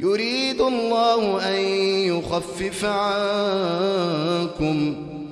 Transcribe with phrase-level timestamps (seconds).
[0.00, 1.60] يريد الله أن
[2.12, 4.76] يخفف عنكم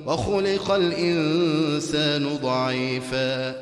[0.07, 3.55] وخلق الإنسان ضعيفا.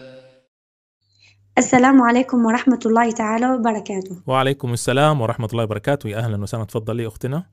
[1.58, 4.22] السلام عليكم ورحمة الله تعالى وبركاته.
[4.28, 6.10] وعليكم السلام ورحمة الله وبركاته.
[6.10, 6.64] يا أهلا وسهلا.
[6.64, 7.46] تفضلي أختنا.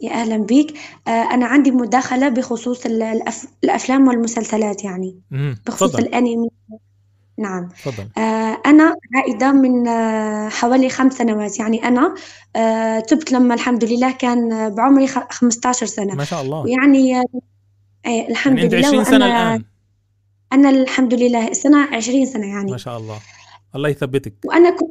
[0.00, 0.74] يا أهلا بك
[1.08, 3.46] آه، أنا عندي مداخلة بخصوص ال- الأف...
[3.64, 5.20] الأفلام والمسلسلات يعني.
[5.66, 6.48] بخصوص الأنمي.
[7.38, 7.68] نعم.
[7.68, 8.08] تفضل.
[8.18, 11.58] آه، أنا عائدة من آه، حوالي خمس سنوات.
[11.58, 12.14] يعني أنا
[12.56, 16.14] آه، تبت لما الحمد لله كان بعمري خ- 15 سنة.
[16.14, 16.58] ما شاء الله.
[16.60, 17.24] ويعني آه،
[18.06, 19.64] إيه، الحمد يعني لله 20 سنة الآن.
[20.52, 22.70] أنا الحمد لله السنة 20 سنة يعني.
[22.70, 23.18] ما شاء الله.
[23.74, 24.34] الله يثبتك.
[24.44, 24.90] وأنا كنت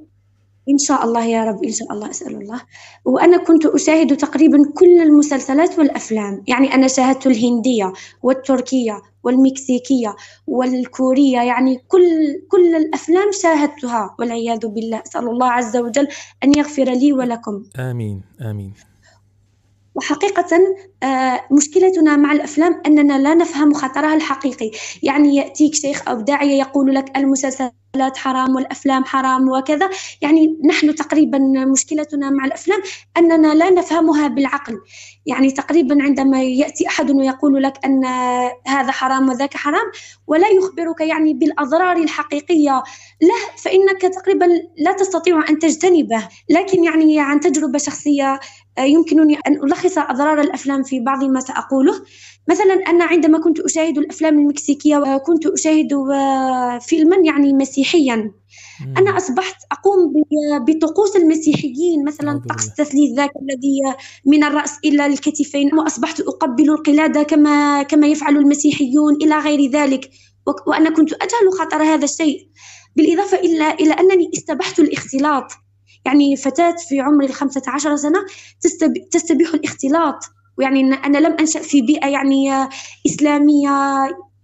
[0.70, 2.62] إن شاء الله يا رب إن شاء الله أسأل الله.
[3.06, 6.44] وأنا كنت أشاهد تقريبا كل المسلسلات والأفلام.
[6.48, 10.16] يعني أنا شاهدت الهندية والتركية والمكسيكية
[10.48, 12.06] والكورية يعني كل
[12.52, 15.02] كل الأفلام شاهدتها والعياذ بالله.
[15.08, 16.08] أسأل الله عز وجل
[16.44, 17.64] أن يغفر لي ولكم.
[17.80, 18.74] آمين آمين.
[19.96, 20.58] وحقيقة
[21.04, 24.72] آه، مشكلتنا مع الأفلام أننا لا نفهم خطرها الحقيقي.
[25.04, 27.18] يعني يأتيك شيخ أو داعية يقول لك
[27.96, 29.90] المسلسلات حرام والأفلام حرام وكذا.
[30.22, 32.82] يعني نحن تقريبا مشكلتنا مع الأفلام
[33.18, 34.80] أننا لا نفهمها بالعقل.
[35.26, 38.06] يعني تقريبا عندما يأتي أحد ويقول لك أن
[38.68, 39.92] هذا حرام وذاك حرام
[40.28, 42.84] ولا يخبرك يعني بالأضرار الحقيقية
[43.22, 44.46] له فإنك تقريبا
[44.78, 46.28] لا تستطيع أن تجتنبه.
[46.50, 48.40] لكن يعني عن تجربة شخصية
[48.78, 51.94] آه، يمكنني أن ألخص أضرار الأفلام في بعض ما سأقوله.
[52.50, 58.32] مثلا أنا عندما كنت أشاهد الأفلام المكسيكية وكنت أشاهد آه، فيلما يعني مسيحيا.
[58.98, 60.14] أنا أصبحت أقوم
[60.68, 62.06] بطقوس المسيحيين.
[62.06, 62.68] مثلا طقس.
[62.68, 63.80] التثليث ذاك الذي
[64.26, 65.76] من الرأس إلى الكتفين.
[65.80, 70.10] وأصبحت أقبل القلادة كما كما يفعل المسيحيون إلى غير ذلك.
[70.68, 72.50] وأنا كنت أجهل خطر هذا الشيء.
[72.96, 75.52] بالإضافة إلى إلى أنني استبحت الاختلاط.
[76.06, 78.20] يعني فتاة في عمر الخمسة عشر سنة
[78.62, 80.20] تستب- تستبيح الاختلاط.
[80.58, 82.70] ويعني أنا لم أنشأ في بيئة يعني آه،
[83.08, 83.70] إسلامية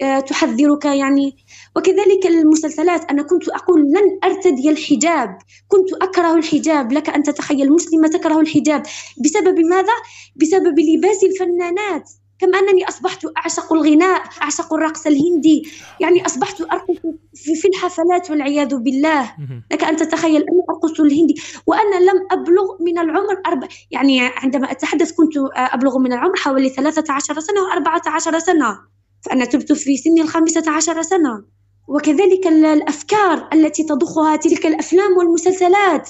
[0.01, 1.35] آه، تحذرك يعني.
[1.75, 5.37] وكذلك المسلسلات أنا كنت أقول لن أرتدي الحجاب.
[5.67, 6.91] كنت أكره الحجاب.
[6.91, 8.83] لك أن تتخيل مسلمة تكره الحجاب.
[9.23, 9.93] بسبب ماذا؟
[10.35, 12.09] بسبب لباس الفنانات.
[12.41, 15.71] كما أنني أصبحت أعشق الغناء أعشق الرقص الهندي.
[15.99, 16.97] يعني أصبحت أرقص
[17.35, 19.35] في, الحفلات والعياذ بالله.
[19.71, 21.41] لك أن تتخيل أنا أرقص الهندي.
[21.67, 27.39] وأنا لم أبلغ من العمر أربع يعني عندما أتحدث كنت أبلغ من العمر حوالي 13
[27.39, 28.79] سنة و14 سنة.
[29.21, 31.43] فأنا تبت في سن الخامسة عشر سنة.
[31.87, 36.09] وكذلك ال- الأفكار التي تضخها تلك الأفلام والمسلسلات.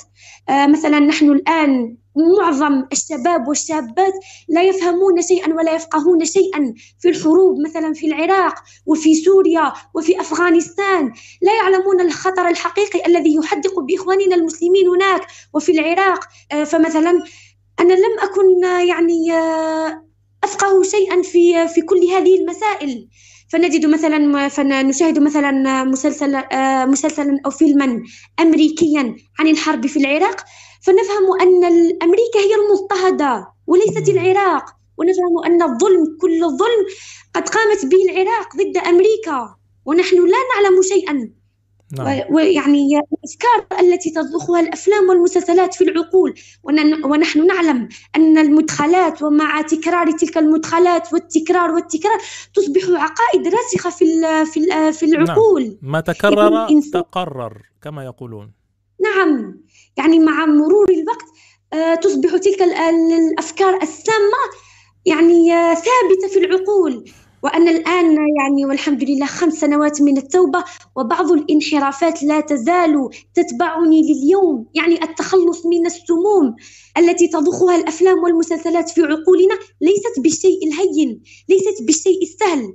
[0.50, 1.98] آه، مثلا نحن الآن
[2.40, 4.14] معظم الشباب والشابات
[4.50, 8.56] لا يفهمون شيئا ولا يفقهون شيئا في الحروب مثلا في العراق
[8.86, 11.14] وفي سوريا وفي أفغانستان.
[11.42, 16.20] لا يعلمون الخطر الحقيقي الذي يحدق بإخواننا المسلمين هناك وفي العراق.
[16.52, 17.24] آه، فمثلا
[17.80, 18.20] أنا لم
[18.66, 20.06] آه، يعني آه،
[20.44, 23.08] أفقه شيئا في في كل هذه المسائل.
[23.52, 28.04] فنجد مثلا فنشاهد مثلا مسلسل آه، مسلسلا أو فيلما
[28.40, 30.44] أمريكيا عن الحرب في العراق
[30.82, 34.10] فنفهم أن ال- أمريكا هي المضطهدة وليست.
[34.10, 34.66] العراق
[34.98, 36.82] ونفهم أن الظلم كل الظلم
[37.34, 41.41] قد قامت به العراق ضد أمريكا ونحن لا نعلم شيئا
[41.94, 42.08] نعم.
[42.08, 46.34] و- ويعني الأفكار التي تضخها الأفلام والمسلسلات في العقول.
[46.64, 52.18] ون- ونحن نعلم أن المدخلات ومع تكرار تلك المدخلات والتكرار والتكرار
[52.56, 55.78] تصبح عقائد راسخة في ال- في ال- في العقول.
[55.82, 58.52] ما تكرر تقرر كما يقولون.
[59.02, 59.58] نعم.
[59.98, 61.26] يعني مع مرور الوقت
[61.74, 64.42] آه، تصبح تلك ال- ال- الأفكار السامة
[65.06, 67.12] يعني آه، ثابتة في العقول.
[67.44, 70.64] وأنا الآن يعني والحمد لله خمس سنوات من التوبة
[70.96, 76.56] وبعض الانحرافات لا تزال تتبعني لليوم يعني التخلص من السموم
[76.98, 82.74] التي تضخها الأفلام والمسلسلات في عقولنا ليست بالشيء الهين ليست بالشيء السهل.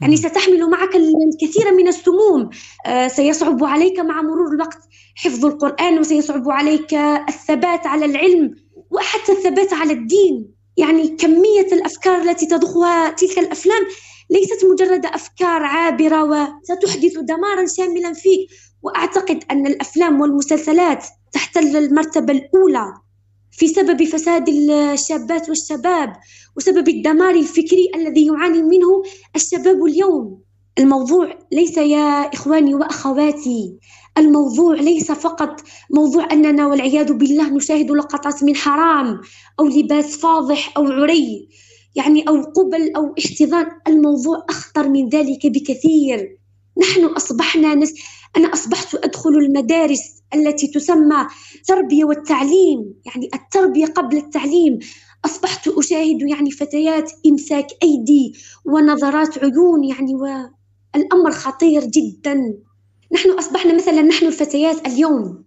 [0.00, 0.16] يعني.
[0.16, 2.50] ستحمل معك الكثير من السموم.
[2.86, 4.78] آه، سيصعب عليك مع مرور الوقت
[5.14, 6.94] حفظ القرآن وسيصعب عليك
[7.28, 8.54] الثبات على العلم
[8.90, 10.61] وحتى الثبات على الدين.
[10.76, 13.82] يعني كمية الأفكار التي تضخها تلك الأفلام
[14.30, 18.48] ليست مجرد أفكار عابرة وستحدث دمارا شاملا فيك.
[18.82, 22.94] وأعتقد أن الأفلام والمسلسلات تحتل المرتبة الأولى
[23.52, 26.12] في سبب فساد الشابات والشباب
[26.56, 29.02] وسبب الدمار الفكري الذي يعاني منه
[29.36, 30.42] الشباب اليوم.
[30.78, 33.74] الموضوع ليس يا إخواني وأخواتي
[34.18, 35.60] الموضوع ليس فقط
[35.90, 39.20] موضوع أننا والعياذ بالله نشاهد لقطات من حرام
[39.60, 41.48] أو لباس فاضح أو عري
[41.94, 46.38] يعني أو قبل أو احتضان الموضوع أخطر من ذلك بكثير.
[46.82, 47.94] نحن أصبحنا نس...
[48.36, 51.26] أنا أصبحت أدخل المدارس التي تسمى
[51.66, 54.78] تربية والتعليم يعني التربية قبل التعليم.
[55.24, 58.34] أصبحت أشاهد يعني فتيات إمساك أيدي
[58.64, 62.54] ونظرات عيون يعني والأمر خطير جدا.
[63.12, 65.44] نحن أصبحنا مثلا نحن الفتيات اليوم.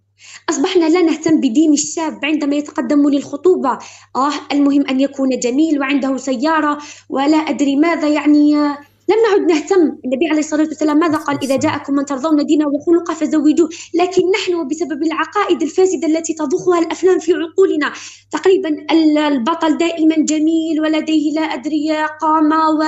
[0.50, 3.78] أصبحنا لا نهتم بدين الشاب عندما يتقدم للخطوبة.
[4.16, 6.78] آه المهم أن يكون جميل وعنده سيارة
[7.08, 8.56] ولا أدري ماذا يعني
[9.08, 9.98] لم نعد نهتم.
[10.04, 14.68] النبي عليه الصلاة والسلام ماذا قال؟ إذا جاءكم من ترضون دينه وخلقه فزوجوه لكن نحن
[14.68, 17.92] بسبب العقائد الفاسدة التي تضخها الأفلام في عقولنا
[18.30, 18.86] تقريبا
[19.28, 22.78] البطل دائما جميل ولديه لا أدري قامة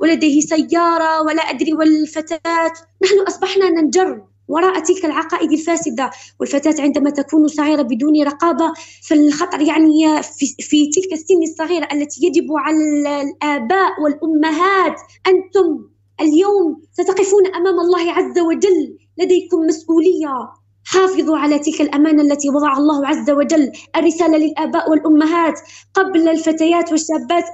[0.00, 2.72] ولديه سيارة ولا أدري والفتاة.
[3.04, 6.10] نحن أصبحنا ننجر وراء تلك العقائد الفاسدة.
[6.40, 8.72] والفتاة عندما تكون صغيرة بدون رقابة
[9.08, 12.76] فالخطر يعني في, في تلك السن الصغيرة التي يجب على
[13.22, 14.96] الآباء والأمهات
[15.26, 15.84] أنتم
[16.20, 18.98] اليوم ستقفون أمام الله عز وجل.
[19.18, 20.48] لديكم مسؤولية.
[20.84, 23.72] حافظوا على تلك الأمانة التي وضع الله عز وجل.
[23.96, 25.60] الرسالة للآباء والأمهات.
[25.94, 27.44] قبل الفتيات والشابات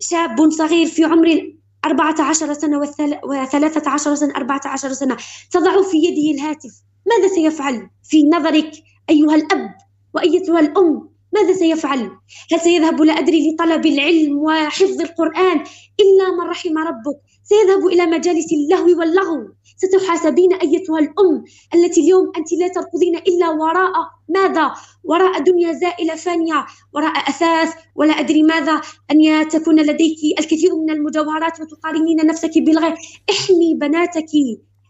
[0.00, 1.55] شاب صغير في عمر
[1.86, 2.78] أربعة عشر سنة
[3.24, 5.16] وثلاثة عشر سنة أربعة عشر سنة.
[5.50, 6.82] تضع في يده الهاتف.
[7.06, 8.72] ماذا سيفعل في نظرك
[9.10, 9.74] أيها الأب
[10.14, 12.10] وأيتها الأم؟ ماذا سيفعل؟
[12.52, 15.56] هل سيذهب لا أدري لطلب العلم وحفظ القرآن
[16.00, 21.44] إلا من رحم ربك سيذهب إلى مجالس اللهو واللغو ستحاسبين أيتها الأم
[21.74, 23.92] التي اليوم أنت لا تركضين إلا وراء
[24.28, 24.74] ماذا؟
[25.04, 28.80] وراء دنيا زائلة فانية وراء أثاث ولا أدري ماذا
[29.10, 32.94] أن تكون لديك الكثير من المجوهرات وتقارنين نفسك بالغير
[33.30, 34.30] احمي بناتك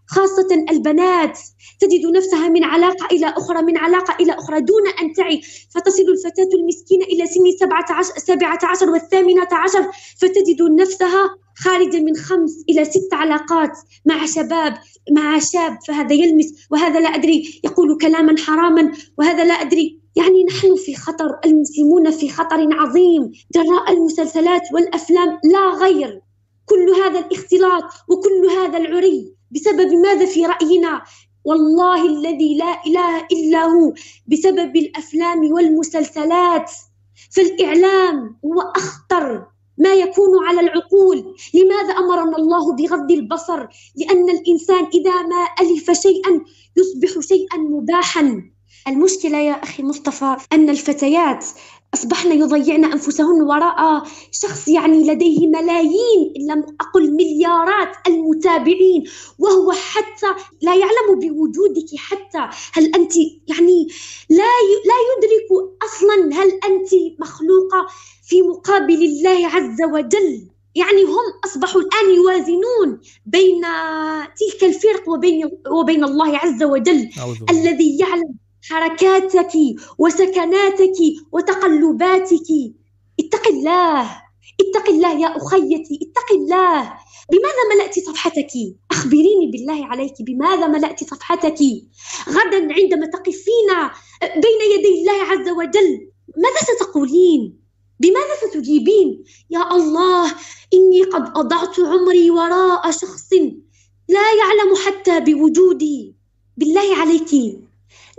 [0.07, 1.39] خاصة البنات
[1.81, 5.41] تجد نفسها من علاقة إلى أخرى من علاقة إلى أخرى دون أن تعي.
[5.75, 12.17] فتصل الفتاة المسكينة إلى سن سبعة عشر, سبعة عشر والثامنة عشر فتجد نفسها خارجة من
[12.17, 14.75] خمس إلى ست علاقات مع شباب
[15.11, 20.01] مع شاب فهذا يلمس وهذا لا أدري يقول كلاما حراما وهذا لا أدري.
[20.17, 23.33] يعني نحن في خطر المسلمون في خطر عظيم.
[23.55, 26.21] جراء المسلسلات والأفلام لا غير.
[26.67, 29.36] كل هذا الاختلاط وكل هذا العري.
[29.51, 31.03] بسبب ماذا في رأينا؟
[31.45, 33.93] والله الذي لا إله إلا هو
[34.27, 36.73] بسبب الأفلام والمسلسلات.
[37.31, 39.47] فالإعلام هو أخطر
[39.79, 41.35] ما يكون على العقول.
[41.55, 43.67] لماذا أمرنا الله بغض البصر؟
[43.97, 46.45] لأن الإنسان إذا ما ألف شيئا
[46.77, 48.43] يصبح شيئا مباحا.
[48.89, 51.47] المشكلة يا أخي مصطفى أن الفتيات
[51.97, 54.03] أصبحن يضيعن أنفسهن وراء
[54.33, 59.05] شخص يعني لديه ملايين إن لم أقل مليارات المتابعين
[59.39, 60.27] وهو حتى
[60.63, 62.49] لا يعلم بوجودك حتى.
[62.73, 63.13] هل أنت
[63.49, 63.89] يعني
[64.31, 64.53] لا
[64.91, 65.49] لا يدرك
[65.85, 66.91] أصلا هل أنت
[67.21, 67.87] مخلوقة
[68.25, 73.63] في مقابل الله عز وجل؟ يعني هم أصبحوا الآن يوازنون بين
[74.41, 77.09] تلك الفرق وبين وبين الله عز وجل
[77.51, 79.53] الذي يعلم حركاتك
[79.99, 80.99] وسكناتك
[81.33, 82.49] وتقلباتك
[83.21, 84.03] اتق الله
[84.61, 86.93] اتق الله يا أخيتي اتق الله
[87.33, 88.53] بماذا ملأت صفحتك؟
[88.91, 91.59] أخبريني بالله عليك بماذا ملأت صفحتك؟
[92.29, 93.71] غدا عندما تقفين
[94.23, 95.91] بين يدي الله عز وجل
[96.37, 97.61] ماذا ستقولين؟
[98.01, 100.35] بماذا ستجيبين؟ يا الله
[100.75, 103.33] إني قد أضعت عمري وراء شخص
[104.09, 106.15] لا يعلم حتى بوجودي
[106.57, 107.33] بالله عليك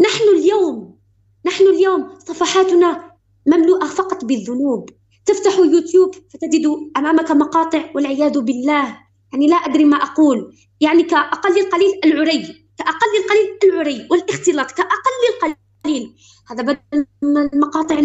[0.01, 0.97] نحن اليوم
[1.45, 3.11] نحن اليوم صفحاتنا
[3.47, 4.89] مملوءة فقط بالذنوب.
[5.25, 6.65] تفتح يوتيوب فتجد
[6.97, 8.97] أمامك مقاطع والعياذ بالله.
[9.33, 10.55] يعني لا أدري ما أقول.
[10.81, 16.15] يعني كأقل القليل العري كأقل القليل العري والاختلاط كأقل القليل.
[16.49, 17.95] هذا بدل المقاطع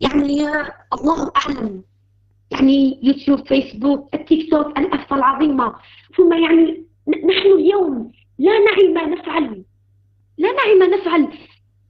[0.00, 0.48] يعني
[0.92, 1.82] الله أعلم.
[2.50, 5.74] يعني يوتيوب فيسبوك التيك توك الأفة العظيمة.
[6.16, 9.64] ثم يعني نحن اليوم لا نعي ما نفعل.
[10.40, 11.28] لا نعي ما نفعل.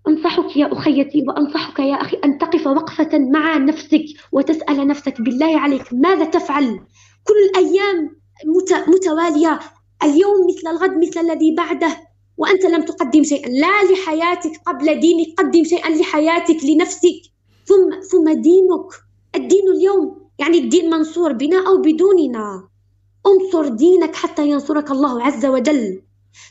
[0.08, 5.92] أنصحك يا أخيتي وأنصحك يا أخي أن تقف وقفة مع نفسك وتسأل نفسك بالله عليك
[5.92, 6.80] ماذا تفعل؟
[7.24, 8.10] كل الأيام
[8.88, 9.60] متوالية.
[10.02, 11.96] اليوم مثل الغد مثل الذي بعده.
[12.36, 13.48] وأنت لم تقدم شيئا.
[13.48, 17.20] لا لحياتك قبل دينك قدم شيئا لحياتك لنفسك.
[17.64, 18.88] ثم ثم دينك.
[19.34, 22.68] الدين اليوم يعني الدين منصور بنا أو بدوننا.
[23.26, 26.02] انصر دينك حتى ينصرك الله عز وجل.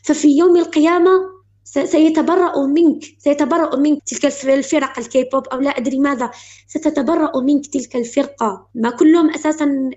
[0.04, 1.39] ففي يوم القيامة
[1.70, 6.32] سيتبرأ منك سيتبرأ منك تلك الفرق الكي بوب أو لا أدري ماذا.
[6.68, 8.68] ستتبرأ منك تلك الفرقة.
[8.76, 9.90] ما كلهم أساسا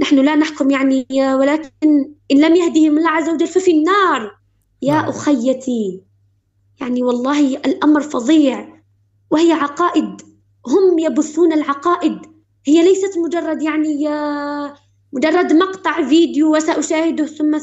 [0.00, 4.38] نحن لا نحكم يعني ولكن إن لم يهدهم الله عز وجل ففي النار.
[4.82, 5.08] يا نعم.
[5.08, 6.02] أخيتي
[6.80, 8.82] يعني والله الأمر فظيع.
[9.30, 10.22] وهي عقائد.
[10.66, 12.18] هم يبثون العقائد.
[12.66, 14.08] هي ليست مجرد يعني
[15.12, 17.58] مجرد مقطع فيديو وسأشاهده ثم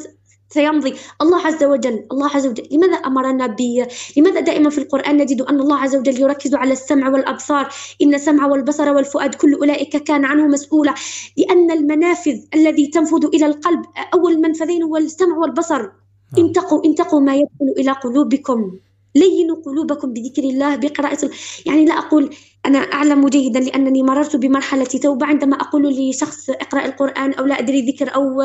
[0.53, 0.93] سيمضي.
[1.21, 5.59] الله عز وجل الله عز وجل لماذا أمرنا ب لماذا دائما في القرآن نجد أن
[5.59, 7.69] الله عز وجل يركز على السمع والأبصار؟
[8.01, 10.93] إن السمع والبصر والفؤاد كل أولئك كان عنه مسؤولا.
[11.37, 15.81] لأن المنافذ الذي تنفذ إلى القلب أول منفذين هو السمع والبصر.
[15.81, 16.45] نعم.
[16.45, 18.71] انتقوا انتقوا ما يدخل إلى قلوبكم.
[19.15, 21.29] لينوا قلوبكم بذكر الله بقراءة
[21.65, 22.29] يعني لا أقول
[22.65, 27.91] أنا أعلم جيدا لأنني مررت بمرحلة توبة عندما أقول لشخص اقرأ القرآن أو لا أدري
[27.91, 28.41] ذكر أو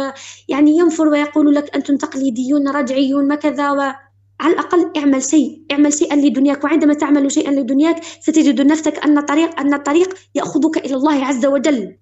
[0.49, 3.93] يعني ينفر ويقول لك أنتم تقليديون رجعيون ما كذا و
[4.41, 6.65] على الأقل اعمل شيء اعمل شيئا لدنياك.
[6.65, 11.97] وعندما تعمل شيئا لدنياك ستجد نفسك أن الطريق أن الطريق يأخذك إلى الله عز وجل.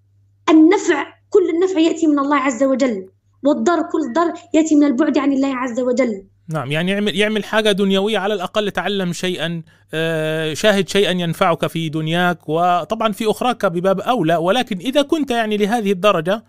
[0.51, 3.09] النفع كل النفع يأتي من الله عز وجل.
[3.45, 6.27] والضر كل الضر يأتي من البعد عن الله عز وجل.
[6.49, 9.63] نعم يعني يعمل يعمل حاجة دنيوية على الأقل تعلم شيئا
[9.95, 14.37] آه، شاهد شيئا ينفعك في دنياك وطبعا في أخراك بباب أولى.
[14.37, 16.45] ولكن إذا كنت يعني لهذه الدرجة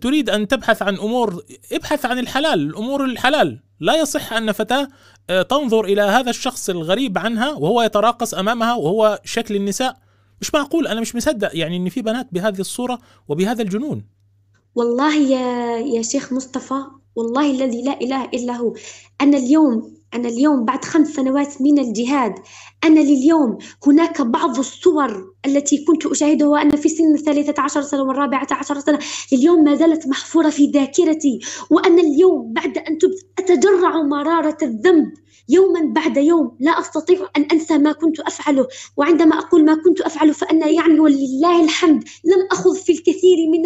[0.00, 1.42] تريد أن تبحث عن أمور
[1.72, 3.60] ابحث عن الحلال الأمور الحلال.
[3.80, 4.88] لا يصح أن فتاة
[5.30, 9.96] آه، تنظر إلى هذا الشخص الغريب عنها وهو يتراقص أمامها وهو شكل النساء.
[10.40, 14.04] مش معقول أنا مش مصدق يعني إن في بنات بهذه الصورة وبهذا الجنون.
[14.74, 18.74] والله يا يا شيخ مصطفى والله الذي لا إله إلا هو.
[19.20, 22.34] أنا اليوم أنا اليوم بعد خمس سنوات من الجهاد
[22.84, 28.46] أنا لليوم هناك بعض الصور التي كنت أشاهدها وأنا في سن الثالثة عشر سنة والرابعة
[28.50, 28.98] عشر سنة.
[29.32, 31.40] اليوم ما زالت محفورة في ذاكرتي
[31.70, 35.12] وأنا اليوم بعد أن تبت أتجرع مرارة الذنب.
[35.50, 38.66] يوما بعد يوم لا أستطيع أن أنسى ما كنت أفعله.
[38.96, 43.62] وعندما أقول ما كنت أفعله فأنا يعني ولله الحمد لم أخذ في الكثير من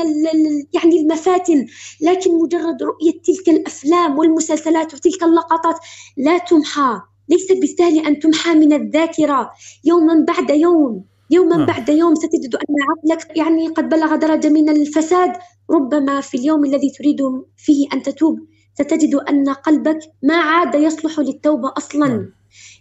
[0.73, 1.67] يعني المفاتن.
[2.01, 5.79] لكن مجرد رؤية تلك الأفلام والمسلسلات وتلك اللقطات
[6.17, 7.01] لا تمحى.
[7.29, 9.51] ليس بالسهل أن تمحى من الذاكرة.
[9.85, 11.67] يوما بعد يوم يوما آه.
[11.67, 15.33] بعد يوم ستجد أن عقلك يعني قد بلغ درجة من الفساد.
[15.71, 17.21] ربما في اليوم الذي تريد
[17.57, 18.39] فيه أن تتوب
[18.75, 22.09] ستجد أن قلبك ما عاد يصلح للتوبة أصلا.
[22.09, 22.33] نعم.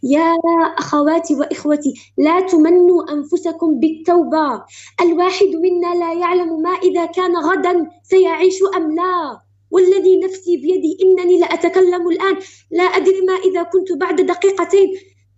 [0.03, 0.33] يا
[0.77, 4.63] أخواتي وإخوتي لا تمنوا أنفسكم بالتوبة.
[5.01, 9.41] الواحد منا لا يعلم ما إذا كان غدا سيعيش أم لا.
[9.71, 12.35] والذي نفسي بيدي إنني لأتكلم الآن.
[12.71, 14.89] لا أدري ما إذا كنت بعد دقيقتين.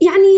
[0.02, 0.38] يعني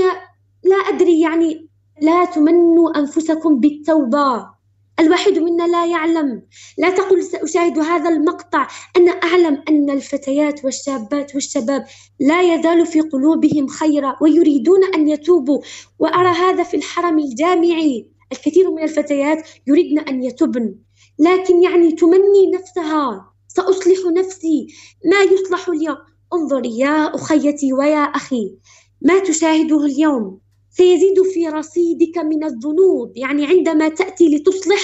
[0.63, 1.67] لا أدري يعني
[2.01, 4.56] لا تمنوا أنفسكم بالتوبة.
[4.99, 6.41] الواحد منا لا يعلم.
[6.77, 11.85] لا تقل سأشاهد هذا المقطع أنا أعلم أن الفتيات والشابات والشباب
[12.19, 15.61] لا يزال في قلوبهم خيرا ويريدون أن يتوبوا.
[15.99, 20.75] وأرى هذا في الحرم الجامعي الكثير من الفتيات يريدن أن يتبن.
[21.19, 23.33] لكن يعني تمني نفسها.
[23.47, 24.67] سأصلح نفسي.
[25.05, 25.97] ما يصلح اليوم؟
[26.33, 28.57] انظري يا أخيتي ويا أخي.
[29.01, 30.46] ما تشاهده اليوم؟
[30.77, 33.11] سيزيد في رصيدك من الذنوب.
[33.15, 34.79] يعني عندما تأتي لتصلح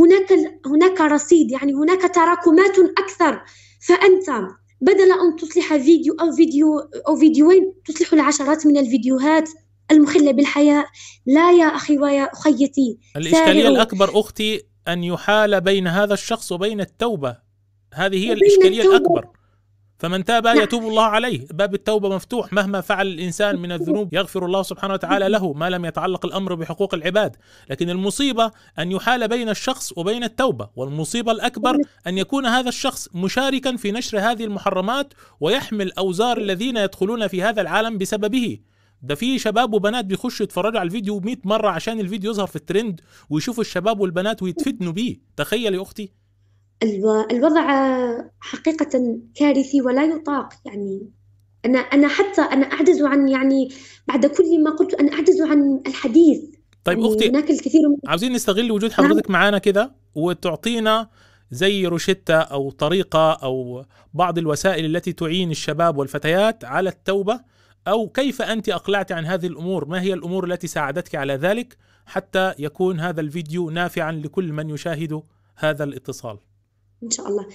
[0.00, 0.32] هناك
[0.66, 1.50] هناك رصيد.
[1.50, 3.42] يعني هناك تراكمات أكثر.
[3.80, 4.48] فأنت
[4.80, 6.78] بدل أن تصلح فيديو أو فيديو
[7.08, 9.48] أو فيديوين تصلح العشرات من الفيديوهات
[9.90, 10.84] المخلة بالحياة.
[11.26, 12.98] لا يا أخي ويا أخيتي.
[13.16, 17.36] الإشكالية الأكبر أختي أن يحال بين هذا الشخص وبين التوبة.
[17.94, 18.96] هذه هي الإشكالية التوبة.
[18.96, 19.37] الأكبر.
[19.98, 20.60] فمن تاب نعم.
[20.60, 21.46] يتوب الله عليه.
[21.50, 22.52] باب التوبة مفتوح.
[22.52, 26.94] مهما فعل الإنسان من الذنوب يغفر الله سبحانه وتعالى له ما لم يتعلق الأمر بحقوق
[26.94, 27.36] العباد.
[27.70, 31.76] لكن المصيبة أن يحال بين الشخص وبين التوبة والمصيبة الأكبر
[32.06, 37.60] أن يكون هذا الشخص مشاركا في نشر هذه المحرمات ويحمل أوزار الذين يدخلون في هذا
[37.60, 38.58] العالم بسببه.
[39.02, 43.00] ده في شباب وبنات بيخشوا يتفرجوا على الفيديو 100 مرة عشان الفيديو يظهر في الترند
[43.30, 45.16] ويشوفوا الشباب والبنات ويتفتنوا بيه.
[45.36, 46.17] تخيل يا أختي.
[46.82, 47.66] الوضع
[48.40, 51.10] حقيقة كارثي ولا يطاق يعني
[51.64, 53.68] أنا أنا حتى أنا أعجز عن يعني
[54.08, 56.40] بعد كل ما قلت أنا أعجز عن الحديث.
[56.84, 59.06] طيب يعني أختي هناك الكثير من عاوزين نستغل وجود نعم.
[59.06, 61.08] حضرتك معانا كده وتعطينا
[61.50, 67.40] زي روشتة أو طريقة أو بعض الوسائل التي تعين الشباب والفتيات على التوبة
[67.88, 72.54] أو كيف أنت أقلعت عن هذه الأمور؟ ما هي الأمور التي ساعدتك على ذلك حتى
[72.58, 75.22] يكون هذا الفيديو نافعا لكل من يشاهد
[75.56, 76.38] هذا الاتصال؟
[77.02, 77.46] إن شاء الله.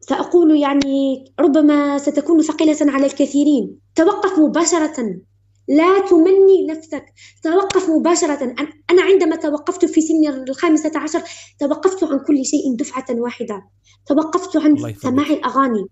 [0.00, 3.78] سأقول يعني ربما ستكون ثقيلة على الكثيرين.
[3.94, 5.16] توقف مباشرة.
[5.68, 7.04] لا تمني نفسك.
[7.42, 8.54] توقف مباشرة.
[8.90, 11.22] أنا عندما توقفت في سن الخامسة عشر
[11.60, 13.64] توقفت عن كل شيء دفعة واحدة.
[14.06, 15.84] توقفت عن سماع الأغاني.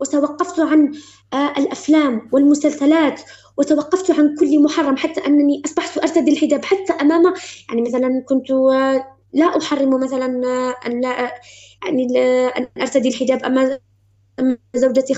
[0.00, 0.92] وتوقفت عن
[1.32, 3.20] آه، الأفلام والمسلسلات.
[3.58, 4.96] وتوقفت عن كل محرم.
[4.96, 6.64] حتى أنني أصبحت أرتدي الحجاب.
[6.64, 7.34] حتى أمام
[7.68, 8.50] يعني مثلا كنت
[9.32, 10.26] لا أحرم مثلا
[10.86, 11.32] أن لا
[11.84, 12.18] يعني
[12.48, 13.78] أن أرتدي الحجاب أمام
[14.74, 15.14] زوجتي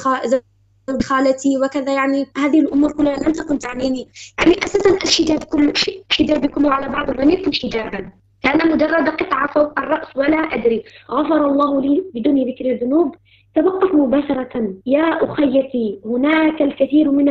[1.02, 4.08] خالتي وكذا يعني هذه الأمور كلها لم تكن تعنيني.
[4.38, 5.72] يعني أساسا الحجاب كل
[6.12, 8.12] حجابكم على بعض لم يكن حجابا.
[8.42, 10.84] كان مجرد قطعة فوق الرأس ولا أدري.
[11.10, 13.14] غفر الله لي بدون ذكر الذنوب.
[13.58, 14.74] توقف مباشرة.
[14.86, 17.28] يا أخيتي هناك الكثير من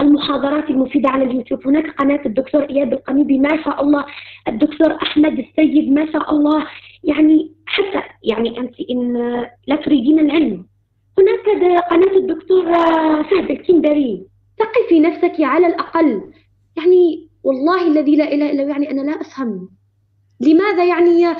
[0.00, 1.66] المحاضرات المفيدة على اليوتيوب.
[1.66, 4.04] هناك قناة الدكتور إياد القنيبي ما شاء الله
[4.48, 6.66] الدكتور أحمد السيد ما شاء الله.
[7.04, 9.12] يعني حتى يعني أنت إن
[9.66, 10.66] لا تريدين العلم.
[11.18, 11.40] هناك
[11.90, 12.64] قناة الدكتور
[13.22, 14.26] فهد الكندري.
[14.58, 16.22] ثقفي نفسك على الأقل.
[16.76, 19.68] يعني والله الذي لا إله إلا يعني أنا لا أفهم.
[20.40, 21.34] لماذا يعني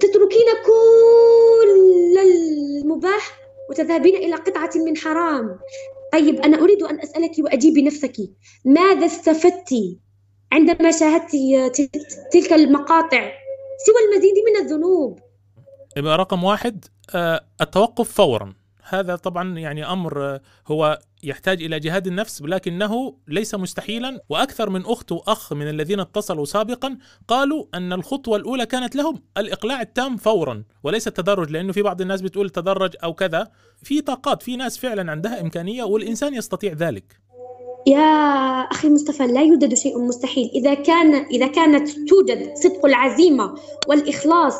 [0.00, 3.39] تتركين كل المباح؟
[3.70, 5.58] وتذهبين إلى قطعة من حرام.
[6.12, 8.16] طيب أنا أريد أن أسألك وأجيبي نفسك.
[8.64, 9.98] ماذا استفدت
[10.52, 11.30] عندما شاهدت
[12.32, 13.32] تلك المقاطع؟
[13.86, 15.18] سوى المزيد من الذنوب.
[15.96, 16.84] يبقى رقم واحد
[17.14, 18.54] آه، التوقف فورا.
[18.82, 24.20] هذا طبعا يعني أمر هو يحتاج إلى جهاد النفس لكنه ليس مستحيلا.
[24.28, 29.80] وأكثر من أخت وأخ من الذين اتصلوا سابقا قالوا أن الخطوة الأولى كانت لهم الإقلاع
[29.80, 33.48] التام فورا وليس التدرج لأنه في بعض الناس بتقول تدرج أو كذا.
[33.82, 37.20] في طاقات في ناس فعلا عندها إمكانية والإنسان يستطيع ذلك.
[37.86, 38.06] يا
[38.72, 40.50] أخي مصطفى لا يوجد شيء مستحيل.
[40.54, 43.54] إذا كان إذا كانت توجد صدق العزيمة
[43.88, 44.54] والإخلاص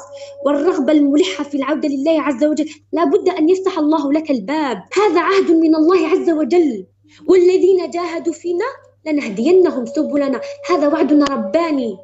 [0.47, 4.83] والرغبة الملحة في العودة لله عز وجل لا بد أن يفتح الله لك الباب.
[4.97, 6.87] هذا عهد من الله عز وجل.
[7.29, 8.65] والذين جاهدوا فينا
[9.07, 10.41] لنهدينهم سبلنا.
[10.71, 11.97] هذا وعدنا رباني.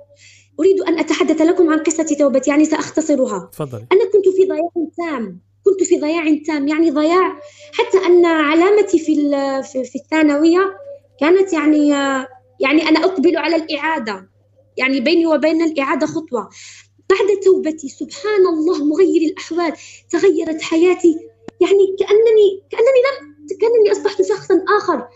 [0.60, 3.50] أريد أن أتحدث لكم عن قصة توبتي يعني سأختصرها.
[3.52, 5.40] تفضل أنا كنت في ضياع تام.
[5.64, 7.40] كنت في ضياع تام يعني ضياع
[7.72, 9.14] حتى أن علامتي في
[9.62, 10.85] في الثانوية
[11.20, 11.88] كانت يعني
[12.60, 14.30] يعني أنا أقبل على الإعادة.
[14.76, 16.50] يعني بيني وبين الإعادة خطوة.
[17.10, 19.72] بعد توبتي سبحان الله مغير الأحوال
[20.10, 21.16] تغيرت حياتي.
[21.60, 25.08] يعني كأنني كأنني لم كأنني أصبحت شخصا آخر.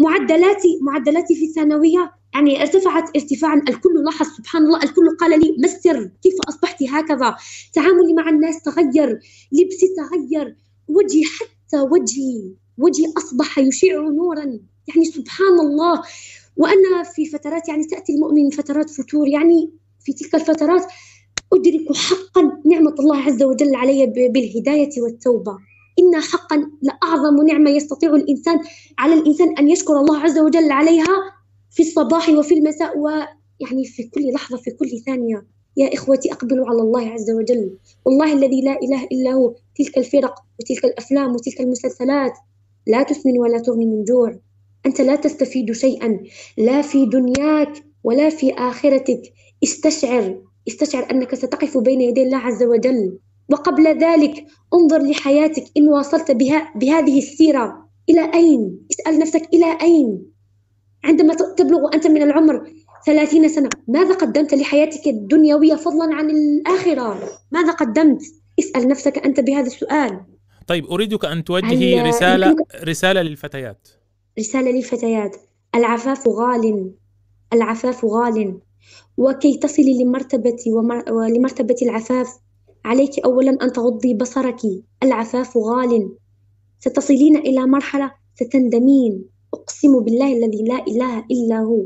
[0.00, 3.62] معدلاتي معدلاتي في الثانوية يعني ارتفعت ارتفاعا.
[3.68, 7.36] الكل لاحظ سبحان الله الكل قال لي ما السر؟ كيف أصبحت هكذا؟
[7.72, 9.18] تعاملي مع الناس تغير
[9.52, 10.56] لبسي تغير
[10.88, 14.71] وجهي حتى وجهي وجهي أصبح يشع نورا.
[14.88, 16.02] يعني سبحان الله
[16.56, 20.86] وأنا في فترات يعني تأتي المؤمن فترات فتور يعني في تلك الفترات
[21.52, 25.58] أدرك حقا نعمة الله عز وجل علي بالهداية والتوبة.
[25.98, 28.60] إن حقا لأعظم نعمة يستطيع الإنسان
[28.98, 31.16] على الإنسان أن يشكر الله عز وجل عليها
[31.70, 35.46] في الصباح وفي المساء ويعني في كل لحظة في كل ثانية.
[35.76, 37.76] يا إخوتي أقبلوا على الله عز وجل.
[38.04, 39.54] والله الذي لا إله إلا هو.
[39.76, 42.32] تلك الفرق وتلك الأفلام وتلك المسلسلات.
[42.86, 44.38] لا تسمن ولا تغني من جوع.
[44.86, 46.20] أنت لا تستفيد شيئا
[46.58, 47.72] لا في دنياك
[48.04, 49.22] ولا في آخرتك
[49.64, 53.18] استشعر استشعر أنك ستقف بين يدي الله عز وجل
[53.50, 60.22] وقبل ذلك انظر لحياتك إن واصلت بها بهذه السيرة إلى أين؟ اسأل نفسك إلى أين؟
[61.04, 62.72] عندما تبلغ أنت من العمر
[63.06, 67.20] ثلاثين سنة ماذا قدمت لحياتك الدنيوية فضلا عن الآخرة؟
[67.52, 68.22] ماذا قدمت؟
[68.58, 70.20] اسأل نفسك أنت بهذا السؤال
[70.66, 73.88] طيب أريدك أن توجهي رسالة رسالة للفتيات
[74.38, 75.36] رسالة للفتيات
[75.74, 76.90] العفاف غال.
[77.52, 78.58] العفاف غال.
[79.16, 80.56] وكي تصلي لمرتبة
[81.10, 82.28] ولمرتبة العفاف
[82.84, 84.60] عليك أولا أن تغضي بصرك.
[85.02, 86.16] العفاف غال.
[86.80, 89.24] ستصلين إلى مرحلة ستندمين.
[89.54, 91.84] أقسم بالله الذي لا إله إلا هو.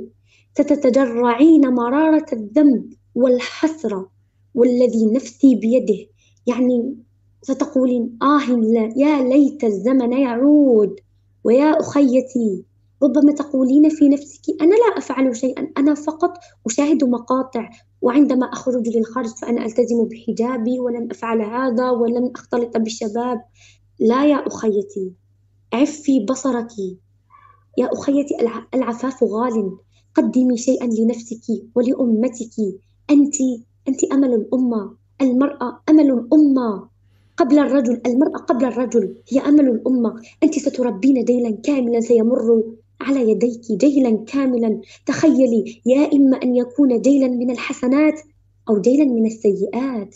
[0.58, 4.10] ستتجرعين مرارة الذنب والحسرة.
[4.54, 6.06] والذي نفسي بيده.
[6.46, 6.96] يعني
[7.42, 11.00] ستقولين آه لا يا ليت الزمن يعود.
[11.46, 12.64] ويا أخيتي
[13.02, 16.32] ربما تقولين في نفسك أنا لا أفعل شيئا أنا فقط
[16.66, 17.70] أشاهد مقاطع
[18.02, 23.40] وعندما أخرج للخارج فأنا ألتزم بحجابي ولن أفعل هذا ولن أختلط بالشباب.
[24.00, 25.12] لا يا أخيتي
[25.72, 26.72] عفي بصرك.
[27.78, 28.34] يا أخيتي
[28.74, 29.78] العفاف غال.
[30.14, 32.54] قدمي شيئا لنفسك ولأمتك.
[33.10, 33.34] أنت
[33.88, 36.88] أنت أمل الأمة المرأة أمل الأمة.
[37.36, 39.14] قبل الرجل المرأة قبل الرجل.
[39.28, 40.22] هي أمل الأمة.
[40.42, 42.64] أنت ستربين ديلا كاملا سيمر
[43.00, 44.80] على يديك ديلا كاملا.
[45.06, 48.20] تخيلي يا إما أن يكون ديلا من الحسنات
[48.68, 50.14] أو ديلا من السيئات.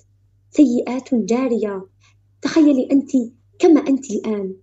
[0.50, 1.86] سيئات جارية.
[2.42, 3.10] تخيلي أنت
[3.58, 4.54] كما أنت الآن.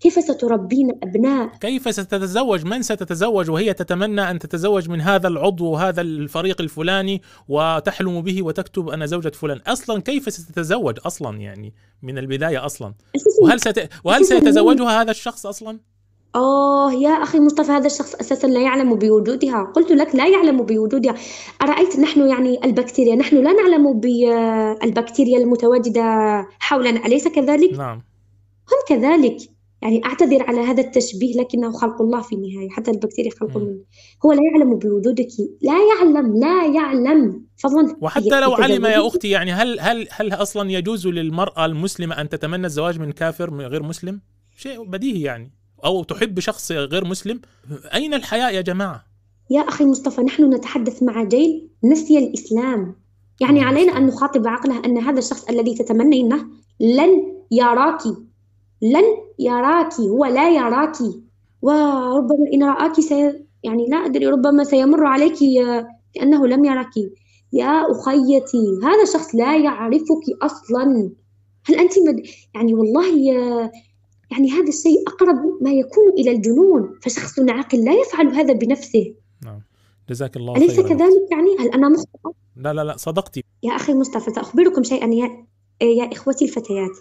[0.00, 6.00] كيف ستربين أبناء؟ كيف ستتزوج؟ من ستتزوج؟ وهي تتمنى أن تتزوج من هذا العضو وهذا
[6.00, 9.60] الفريق الفلاني وتحلم به وتكتب أنا زوجة فلان.
[9.66, 12.94] أصلا كيف ستتزوج أصلا يعني من البداية أصلا؟
[13.42, 13.88] وهل, ست...
[14.04, 15.78] وهل سيتزوجها هذا الشخص أصلا؟
[16.34, 19.72] آه يا أخي مصطفى هذا الشخص أساسا لا يعلم بوجودها.
[19.76, 21.14] قلت لك لا يعلم بوجودها.
[21.62, 26.02] أرأيت نحن يعني البكتيريا؟ نحن لا نعلم بالبكتيريا المتواجدة
[26.58, 27.06] حولنا.
[27.06, 28.02] أليس كذلك؟ نعم.
[28.68, 29.36] هم كذلك.
[29.82, 33.56] يعني أعتذر على هذا التشبيه لكنه خلق الله في النهاية حتى البكتيريا خلق.
[33.56, 33.78] منه
[34.26, 35.28] هو لا يعلم بوجودك
[35.62, 39.06] لا يعلم لا يعلم فضلا وحتى لو علم يا.
[39.06, 43.64] أختي يعني هل هل هل أصلا يجوز للمرأة المسلمة أن تتمنى الزواج من كافر من
[43.64, 44.20] غير مسلم؟
[44.56, 45.52] شيء بديهي يعني
[45.84, 47.40] أو تحب شخص غير مسلم
[47.94, 49.04] أين الحياء يا جماعة؟
[49.50, 52.96] يا أخي مصطفى نحن نتحدث مع جيل نسي الإسلام
[53.40, 54.06] يعني علينا أن.
[54.06, 56.46] نخاطب عقله أن هذا الشخص الذي تتمنينه
[56.80, 58.00] لن يراك
[58.82, 59.04] لن
[59.38, 60.96] يراك هو لا يراك.
[61.62, 66.96] وربما إن رآك سي يعني لا أدري ربما سيمر عليك آه، كأنه لم يراك.
[67.52, 71.10] يا أخيتي هذا الشخص لا يعرفك أصلا.
[71.66, 72.22] هل أنت مد...
[72.54, 73.72] يعني والله آه،
[74.30, 76.98] يعني هذا الشيء أقرب ما يكون إلى الجنون.
[77.02, 79.14] فشخص عاقل لا يفعل هذا بنفسه.
[79.44, 79.60] نعم.
[80.10, 80.88] جزاك الله أليس خيرا.
[80.88, 83.44] كذلك يعني؟ هل أنا مخطئة؟ لا لا لا صدقتي.
[83.62, 85.46] يا أخي مصطفى سأخبركم شيئا يا,
[85.82, 86.96] يا إخوتي الفتيات.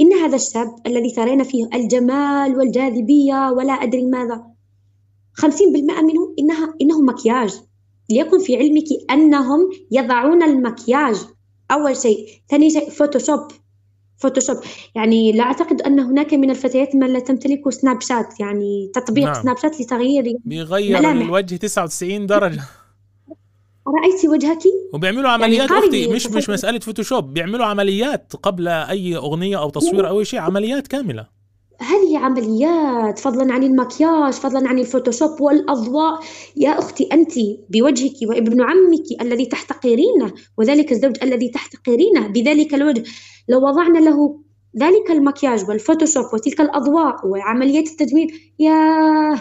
[0.00, 4.44] إن هذا الشاب الذي ترين فيه الجمال والجاذبية ولا أدري ماذا
[5.32, 7.60] خمسين بالمئة منه إنها إنه مكياج.
[8.10, 11.16] ليكن في علمك أنهم يضعون المكياج.
[11.70, 12.28] أول شيء.
[12.50, 13.40] ثاني شيء فوتوشوب.
[14.16, 14.56] فوتوشوب.
[14.94, 18.40] يعني لا أعتقد أن هناك من الفتيات من لا تمتلك سناب شات.
[18.40, 19.42] يعني تطبيق نعم.
[19.42, 21.24] سناب شات لتغيير بيغير ملامح.
[21.24, 22.62] الوجه 99 درجة.
[23.88, 24.62] رأيت وجهك؟
[24.94, 26.50] وبيعملوا عمليات قارني أختي مش مش.
[26.50, 31.26] مسألة فوتوشوب بيعملوا عمليات قبل أي أغنية أو تصوير أو أي شيء عمليات كاملة.
[31.80, 36.20] هذه عمليات؟ فضلا عن المكياج فضلا عن الفوتوشوب والأضواء.
[36.56, 37.32] يا أختي أنت
[37.70, 43.04] بوجهك وابن عمك الذي تحتقرينه وذلك الزوج الذي تحتقرينه بذلك الوجه.
[43.48, 44.40] لو وضعنا له
[44.78, 49.38] ذلك المكياج والفوتوشوب وتلك الأضواء وعمليات التجميل ياه!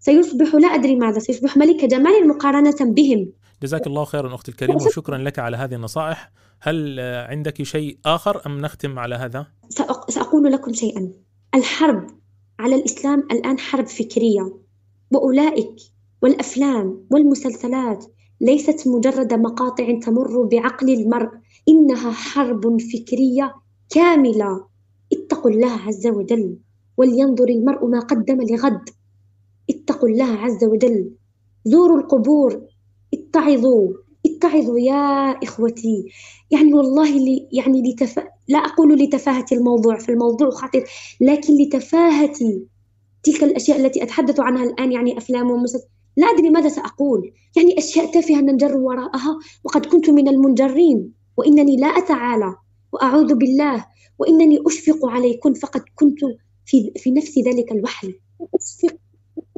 [0.00, 3.32] سيصبح لا أدري ماذا سيصبح ملك جمال مقارنة بهم.
[3.62, 6.32] جزاك الله خيرا أختي الكريمة وشكرا لك على هذه النصائح.
[6.60, 9.46] هل عندك شيء آخر أم نختم على هذا؟
[9.80, 11.12] سأق- سأقول لكم شيئا.
[11.54, 12.06] الحرب
[12.58, 14.60] على الإسلام الآن حرب فكرية
[15.12, 15.76] وأولئك
[16.22, 18.04] والأفلام والمسلسلات
[18.40, 21.30] ليست مجرد مقاطع تمر بعقل المرء
[21.68, 23.54] إنها حرب فكرية
[23.90, 24.66] كاملة.
[25.12, 26.56] اتقوا الله عز وجل
[26.96, 28.88] ولينظر المرء ما قدم لغد.
[29.70, 31.10] اتقوا الله عز وجل.
[31.64, 32.69] زوروا القبور
[33.14, 33.92] اتعظوا
[34.26, 36.04] اتعظوا يا إخوتي.
[36.50, 38.18] يعني والله لي يعني لتف...
[38.48, 40.84] لا أقول لتفاهة الموضوع فالموضوع خطير
[41.20, 42.32] لكن لتفاهة
[43.22, 47.32] تلك الأشياء التي أتحدث عنها الآن يعني أفلام ومسلسلات لا أدري ماذا سأقول.
[47.56, 52.54] يعني أشياء تافهة ننجر وراءها وقد كنت من المنجرين وإنني لا أتعالى
[52.92, 53.86] وأعوذ بالله
[54.18, 56.18] وإنني أشفق عليكن فقد كنت
[56.64, 58.14] في, في نفس ذلك الوحل.
[58.54, 58.96] أشفق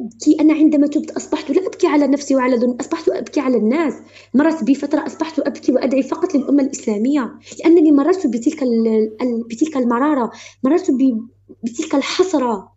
[0.02, 3.94] أبكي أنا عندما تبت أصبحت لا أبكي على نفسي وعلى ذنوب أصبحت أبكي على الناس.
[4.34, 7.34] مرت بي فترة أصبحت أبكي وأدعي فقط للأمة الإسلامية.
[7.58, 8.64] لأنني مررت بتلك
[9.50, 10.30] بتلك المرارة
[10.64, 10.90] مررت
[11.62, 12.72] بتلك الحسرة.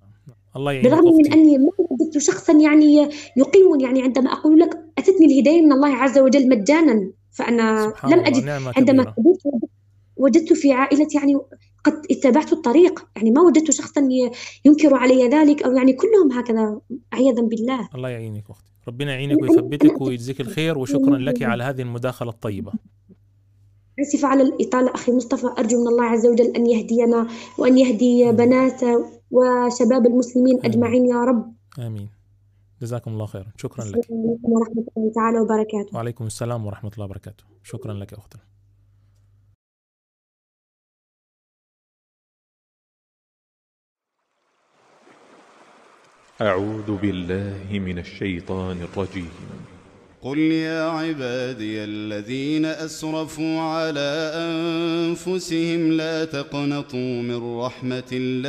[0.55, 5.25] الله يعينك بالرغم من أني ما وجدت شخصا يعني يقيم يعني عندما أقول لك أتتني
[5.25, 7.11] الهداية من الله عز وجل مجانا.
[7.31, 9.13] فأنا سبحان لم نعمة عندما
[10.17, 11.38] وجدت في عائلتي يعني
[11.86, 13.08] قد اتبعت الطريق.
[13.15, 14.10] يعني ما وجدت شخصا
[14.65, 16.82] ينكر علي ذلك أو يعني كلهم هكذا
[17.13, 17.89] عياذا بالله.
[17.95, 18.71] الله يعينك أختي.
[18.88, 22.71] ربنا يعينك ويثبتك ويجزيك الخير وشكرا لك على هذه المداخلة الطيبة.
[24.00, 25.48] آسفة على الإطالة أخي مصطفى.
[25.60, 28.82] أرجو من الله عز وجل أن يهدينا وأن يهدي بنات
[29.32, 31.54] وشباب المسلمين أجمعين يا رب.
[31.80, 32.10] آمين.
[32.82, 33.48] جزاكم الله خيرا.
[33.58, 34.08] شكرا لك.
[34.10, 35.95] ورحمة الله تعالى وبركاته.
[35.95, 37.43] وعليكم السلام ورحمة الله وبركاته.
[37.63, 38.17] شكرا لك يا
[46.41, 49.30] أعوذ بالله من الشيطان الرجيم.
[50.21, 58.41] قل يا عبادي الذين أسرفوا على أنفسهم لا تقنطوا من رحمة الله.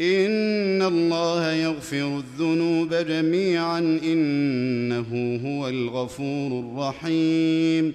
[0.00, 7.94] إن الله يغفر الذنوب جميعا إنه هو الغفور الرحيم.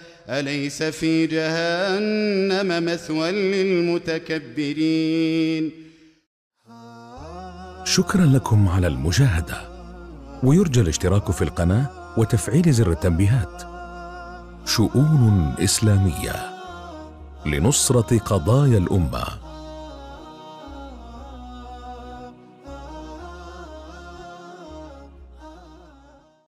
[0.29, 5.71] أليس في جهنم مثوى للمتكبرين؟
[7.85, 9.71] شكرا لكم على المشاهدة.
[10.43, 13.61] ويرجى الاشتراك في القناة وتفعيل زر التنبيهات.
[14.65, 16.35] شؤون إسلامية.
[17.45, 19.50] لنصرة قضايا الأمة.